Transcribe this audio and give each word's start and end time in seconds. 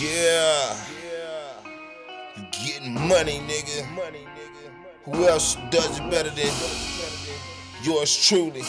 Yeah. 0.00 0.76
You 2.34 2.44
getting 2.52 2.94
money, 2.94 3.42
nigga. 3.46 3.84
Who 5.04 5.26
else 5.26 5.58
does 5.68 5.98
it 6.00 6.10
better 6.10 6.30
than 6.30 6.50
yours 7.82 8.16
truly? 8.16 8.62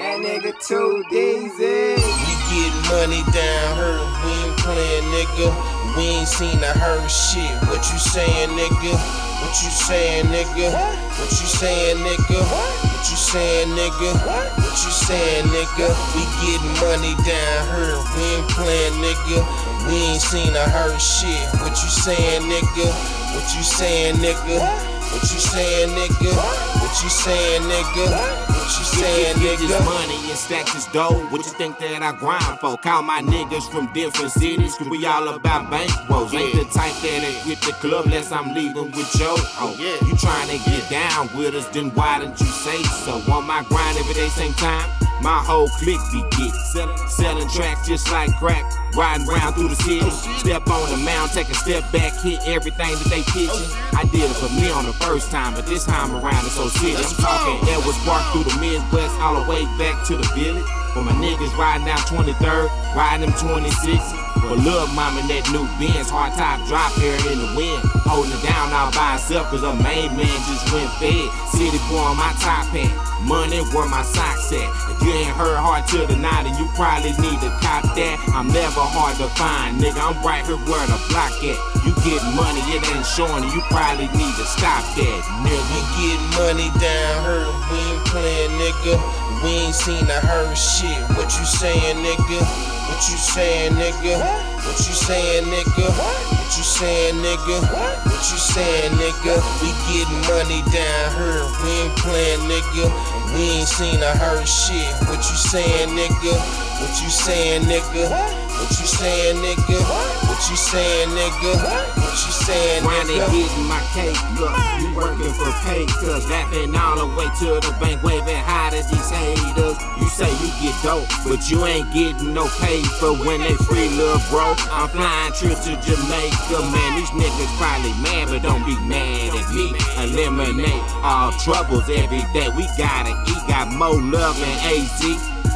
That 0.00 0.18
nigga 0.18 0.58
too 0.66 1.04
easy. 1.12 2.02
We 2.02 2.32
getting 2.50 2.82
money 2.90 3.22
down 3.30 3.76
here. 3.78 4.02
We 4.24 4.32
ain't 4.42 4.58
playing, 4.58 5.04
nigga. 5.04 5.96
We 5.96 6.02
ain't 6.02 6.26
seen 6.26 6.58
or 6.58 6.74
heard 6.82 7.08
shit. 7.08 7.54
What 7.68 7.88
you 7.92 7.98
saying, 8.00 8.50
nigga? 8.58 9.27
What 9.40 9.62
you 9.62 9.70
saying, 9.70 10.26
nigga? 10.26 10.72
What 10.74 11.30
you 11.30 11.46
saying, 11.46 11.98
nigga? 11.98 12.42
What 12.42 13.10
you 13.10 13.16
saying, 13.16 13.68
nigga? 13.68 14.10
What 14.26 14.78
you 14.84 14.90
saying, 14.90 15.46
nigga? 15.46 15.86
We 16.14 16.22
getting 16.42 16.74
money 16.82 17.14
down 17.22 17.62
here. 17.70 17.98
We 18.16 18.22
ain't 18.34 18.48
playing, 18.50 18.94
nigga. 18.98 19.38
We 19.86 19.94
ain't 19.94 20.20
seen 20.22 20.54
a 20.54 20.68
heard 20.68 21.00
shit. 21.00 21.48
What 21.60 21.70
you 21.70 21.88
saying, 21.88 22.42
nigga? 22.42 22.90
What 23.34 23.54
you 23.54 23.62
saying, 23.62 24.16
nigga? 24.16 24.87
What 25.12 25.22
you 25.22 25.38
saying, 25.40 25.90
nigga? 25.90 26.32
What 26.80 27.02
you 27.02 27.08
saying, 27.08 27.62
nigga? 27.62 28.48
What 28.48 28.78
you 28.78 28.84
saying, 28.84 29.38
Get 29.40 29.58
this 29.58 29.84
money 29.84 30.14
and 30.28 30.38
stack 30.38 30.66
this 30.66 30.86
dough. 30.92 31.26
What 31.30 31.44
you 31.46 31.52
think 31.52 31.78
that 31.78 32.02
I 32.02 32.12
grind 32.12 32.60
for? 32.60 32.76
Call 32.76 33.02
my 33.02 33.22
niggas 33.22 33.70
from 33.70 33.92
different 33.92 34.30
cities, 34.32 34.74
cause 34.76 34.88
we 34.88 35.06
all 35.06 35.28
about 35.28 35.70
bankrolls. 35.70 36.34
Ain't 36.34 36.54
the 36.54 36.64
type 36.72 36.92
that 37.02 37.22
ain't 37.24 37.42
hit 37.46 37.60
the 37.62 37.72
club 37.80 38.04
unless 38.06 38.30
I'm 38.30 38.54
leaving 38.54 38.90
with 38.92 39.10
Joe. 39.16 39.36
Oh, 39.60 39.74
Yeah. 39.78 39.96
You 40.06 40.16
trying 40.16 40.48
to 40.48 40.58
get 40.70 40.88
down 40.90 41.28
with 41.36 41.54
us, 41.54 41.66
then 41.68 41.90
why 41.94 42.20
didn't 42.20 42.40
you 42.40 42.46
say 42.46 42.82
so? 42.82 43.20
On 43.32 43.46
my 43.46 43.62
grind 43.64 43.96
every 43.98 44.14
day, 44.14 44.28
same 44.28 44.52
time. 44.54 44.88
My 45.20 45.42
whole 45.42 45.68
clique 45.68 46.00
be 46.12 46.22
get 46.36 46.54
selling, 46.54 47.48
tracks 47.48 47.86
just 47.86 48.10
like 48.10 48.34
crack. 48.36 48.64
Riding 48.94 49.26
round 49.26 49.54
through 49.54 49.68
the 49.68 49.76
city, 49.76 50.08
step 50.38 50.66
on 50.68 50.90
the 50.90 50.96
mound, 51.04 51.30
take 51.32 51.48
a 51.50 51.54
step 51.54 51.84
back, 51.92 52.14
hit 52.22 52.40
everything 52.46 52.94
that 52.94 53.08
they 53.10 53.22
pitching. 53.34 53.68
I 53.92 54.04
did 54.10 54.30
it 54.30 54.36
for 54.38 54.48
me 54.54 54.70
on 54.70 54.86
the 54.86 54.94
first 54.94 55.30
time, 55.30 55.54
but 55.54 55.66
this 55.66 55.84
time 55.84 56.14
around 56.14 56.46
it's 56.46 56.54
so 56.54 56.68
city. 56.68 56.96
I'm 56.96 57.14
talking 57.18 57.68
Edwards 57.68 57.98
Park 58.06 58.22
through 58.32 58.46
the 58.46 58.56
Midwest, 58.60 59.14
all 59.20 59.42
the 59.42 59.50
way 59.50 59.64
back 59.76 60.06
to 60.06 60.16
the 60.16 60.28
village. 60.34 60.64
For 60.94 61.02
my 61.02 61.12
niggas 61.12 61.54
riding 61.58 61.86
down 61.86 61.98
23rd, 62.08 62.70
riding 62.96 63.28
them 63.28 63.34
26. 63.38 64.02
For 64.40 64.56
lil' 64.56 64.86
mama 64.96 65.20
that 65.28 65.44
new 65.52 65.66
Benz, 65.76 66.08
hard 66.08 66.32
top 66.32 66.64
drop 66.66 66.90
here 66.96 67.18
in 67.28 67.38
the 67.38 67.50
wind. 67.54 67.82
Holding 68.08 68.32
it 68.32 68.42
down 68.42 68.72
all 68.72 68.90
by 68.96 69.18
himself, 69.20 69.50
cause 69.50 69.62
a 69.62 69.74
main 69.82 70.14
man 70.16 70.38
just 70.48 70.64
went 70.72 70.88
fed. 70.96 71.28
City 71.52 71.76
boy 71.92 72.00
on 72.00 72.16
my 72.16 72.32
top 72.40 72.66
hat, 72.72 72.90
money 73.22 73.60
where 73.70 73.86
my 73.86 74.02
socks 74.02 74.50
at. 74.56 74.97
You 75.08 75.14
ain't 75.24 75.32
heard 75.40 75.56
hard 75.56 75.88
the 75.88 76.20
night, 76.20 76.44
and 76.44 76.52
you 76.60 76.68
probably 76.76 77.16
need 77.16 77.40
to 77.40 77.48
cop 77.64 77.80
that. 77.96 78.16
I'm 78.36 78.44
never 78.52 78.84
hard 78.84 79.16
to 79.16 79.24
find, 79.40 79.80
nigga. 79.80 79.96
I'm 79.96 80.20
right 80.20 80.44
here 80.44 80.60
where 80.68 80.84
the 80.84 81.00
block 81.08 81.32
at. 81.48 81.56
You 81.80 81.96
get 82.04 82.20
money, 82.36 82.60
it 82.76 82.84
ain't 82.92 83.08
showing, 83.08 83.40
you 83.48 83.64
probably 83.72 84.04
need 84.12 84.36
to 84.36 84.44
stop 84.44 84.84
that, 85.00 85.20
nigga. 85.48 85.64
We 85.72 85.80
get 85.96 86.20
money 86.36 86.68
down 86.76 87.24
here, 87.24 87.48
we 87.72 87.80
ain't 87.88 88.04
playing, 88.04 88.52
nigga. 88.60 89.00
We 89.40 89.72
ain't 89.72 89.74
seen 89.80 90.04
or 90.04 90.20
heard 90.28 90.52
shit. 90.52 91.00
What 91.16 91.32
you 91.40 91.46
saying, 91.56 92.04
nigga? 92.04 92.44
What 92.92 93.00
you 93.08 93.16
saying, 93.16 93.80
nigga? 93.80 94.20
What 94.60 94.76
you 94.76 94.92
saying, 94.92 95.48
nigga? 95.48 96.37
What 96.78 96.86
you 96.86 96.94
saying, 96.94 97.14
nigga? 97.16 97.72
What 97.72 98.30
you 98.30 98.38
saying, 98.38 98.92
nigga? 98.92 99.34
We 99.60 99.74
getting 99.90 100.20
money 100.30 100.62
down 100.70 101.10
here, 101.18 101.42
we 101.64 101.70
ain't 101.82 101.96
playing, 101.98 102.38
nigga. 102.46 103.34
We 103.34 103.58
ain't 103.58 103.66
seen 103.66 104.00
or 104.00 104.14
heard 104.14 104.46
shit. 104.46 104.94
What 105.08 105.18
you 105.18 105.36
saying, 105.50 105.88
nigga? 105.88 106.38
What 106.78 107.02
you 107.02 107.10
saying, 107.10 107.62
nigga? 107.62 108.47
What 108.58 108.74
you 108.74 108.86
saying, 108.90 109.36
nigga? 109.38 109.78
What 110.26 110.50
you 110.50 110.56
saying, 110.56 111.10
nigga? 111.14 111.54
What 111.62 112.10
you 112.10 112.34
saying, 112.34 112.82
nigga? 112.82 113.30
getting 113.30 113.66
my 113.70 113.78
cake. 113.94 114.18
Look, 114.34 114.50
you 114.82 114.90
working 114.98 115.30
for 115.30 115.52
pay, 115.62 115.86
cause 115.86 116.28
laughing 116.28 116.74
all 116.74 116.98
the 116.98 117.06
way 117.14 117.30
to 117.38 117.62
the 117.62 117.70
bank, 117.78 118.02
waving 118.02 118.34
high 118.34 118.70
to 118.70 118.82
these 118.82 119.10
haters. 119.10 119.78
You 120.02 120.08
say 120.10 120.26
you 120.42 120.50
get 120.58 120.74
dope, 120.82 121.06
but 121.22 121.48
you 121.48 121.64
ain't 121.66 121.86
getting 121.94 122.34
no 122.34 122.50
pay 122.58 122.82
for 122.98 123.14
when 123.22 123.40
they 123.46 123.54
free 123.62 123.88
little 123.94 124.18
bro. 124.26 124.58
I'm 124.74 124.90
flying 124.90 125.32
trip 125.38 125.54
to 125.54 125.72
Jamaica, 125.78 126.58
man. 126.74 126.90
These 126.98 127.14
niggas 127.14 127.54
probably 127.62 127.94
mad, 128.02 128.26
but 128.26 128.42
don't 128.42 128.66
be 128.66 128.74
mad 128.90 129.38
at 129.38 129.46
me. 129.54 129.70
Eliminate 130.02 130.82
all 131.06 131.30
troubles 131.38 131.86
every 131.86 132.26
day. 132.34 132.50
We 132.58 132.66
gotta 132.74 133.14
eat, 133.22 133.42
got 133.46 133.70
more 133.70 134.02
love 134.02 134.34
than 134.34 134.58
AZ 134.66 134.98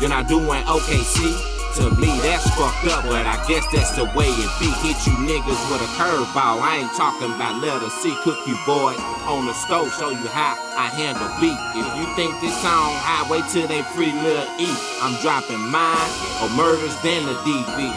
than 0.00 0.10
I 0.10 0.24
do 0.26 0.38
in 0.40 0.62
OKC. 0.66 1.57
To 1.76 1.90
me, 2.00 2.08
that's 2.24 2.48
fucked 2.56 2.88
up, 2.88 3.04
but 3.04 3.26
I 3.28 3.36
guess 3.46 3.62
that's 3.70 3.94
the 3.94 4.04
way 4.16 4.26
it 4.26 4.50
be. 4.58 4.66
Hit 4.82 4.98
you 5.06 5.14
niggas 5.22 5.62
with 5.70 5.84
a 5.84 5.90
curveball. 6.00 6.58
I 6.64 6.82
ain't 6.82 6.94
talking 6.96 7.30
about 7.30 7.60
letter 7.62 7.90
C, 8.00 8.16
cook 8.24 8.38
you 8.48 8.56
boy 8.66 8.96
on 9.28 9.46
the 9.46 9.52
stove, 9.52 9.92
show 9.94 10.10
you 10.10 10.26
how 10.32 10.56
I 10.74 10.88
handle 10.88 11.28
beat. 11.38 11.60
If 11.78 11.86
you 11.94 12.06
think 12.16 12.40
this 12.40 12.56
song 12.62 12.96
highway 12.98 13.44
to 13.52 13.68
they 13.68 13.82
free 13.94 14.12
little 14.12 14.48
E, 14.58 14.72
I'm 15.02 15.14
dropping 15.20 15.60
mine 15.70 16.10
or 16.42 16.48
murders 16.56 16.96
than 17.02 17.26
the 17.26 17.36
DVD. 17.46 17.94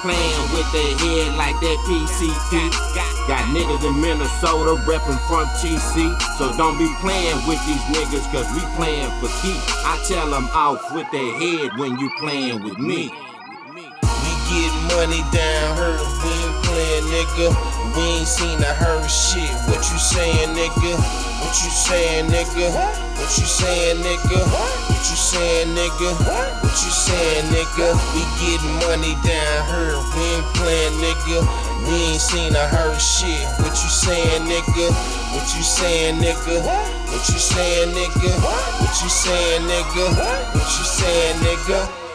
Playing 0.00 0.48
with 0.54 0.70
their 0.72 0.94
head 1.04 1.34
like 1.34 1.58
that 1.60 1.78
PCT. 1.84 3.17
Got 3.28 3.44
niggas 3.52 3.84
in 3.84 4.00
Minnesota 4.00 4.80
reppin' 4.88 5.20
from 5.28 5.44
TC. 5.60 6.16
So 6.40 6.48
don't 6.56 6.78
be 6.78 6.88
playing 7.04 7.36
with 7.44 7.60
these 7.68 7.84
niggas, 7.92 8.24
cause 8.32 8.48
we 8.56 8.64
playing 8.72 9.12
for 9.20 9.28
keep. 9.44 9.60
I 9.84 10.00
tell 10.08 10.30
them 10.30 10.48
off 10.56 10.80
with 10.94 11.04
their 11.12 11.32
head 11.36 11.76
when 11.76 11.98
you 11.98 12.08
playing 12.20 12.64
with 12.64 12.78
me. 12.78 13.12
We 13.68 14.32
get 14.48 14.72
money 14.96 15.20
down 15.28 15.76
here, 15.76 16.00
we 16.24 16.32
ain't 16.40 17.04
nigga. 17.12 17.52
We 17.96 18.02
ain't 18.16 18.26
seen 18.26 18.62
a 18.64 18.72
heard 18.80 19.10
shit. 19.10 19.52
What 19.68 19.84
you 19.84 19.98
saying, 20.00 20.56
nigga? 20.56 20.96
What 21.44 21.52
you 21.52 21.68
saying, 21.68 22.30
nigga? 22.32 22.72
What 22.72 23.28
you 23.36 23.44
saying, 23.44 23.98
nigga? 24.08 24.40
What 24.88 25.04
you 25.04 25.16
saying, 25.20 25.76
nigga? 25.76 26.16
What 26.64 26.76
you 26.80 26.92
saying, 26.96 27.44
nigga? 27.52 27.92
We 28.16 28.24
getting 28.40 28.72
money 28.88 29.12
down 29.20 29.68
here, 29.68 30.00
we 30.16 30.24
ain't 30.32 30.96
nigga. 30.96 31.67
We 31.88 31.94
ain't 31.94 32.20
seen 32.20 32.54
or 32.54 32.68
heard 32.68 33.00
shit. 33.00 33.48
What 33.64 33.72
you 33.72 33.88
saying, 33.88 34.42
nigga? 34.42 34.92
What 35.32 35.48
you 35.56 35.62
saying, 35.62 36.20
nigga? 36.20 36.60
What 36.60 37.28
you 37.30 37.38
saying, 37.38 37.94
nigga? 37.94 38.28
What 38.44 39.02
you 39.02 39.08
saying, 39.08 39.62
nigga? 39.62 40.04
What 40.52 40.68
you 40.68 40.84
saying, 40.84 41.36
nigga? 41.40 42.07